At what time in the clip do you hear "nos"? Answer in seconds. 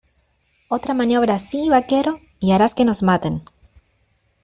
2.85-3.03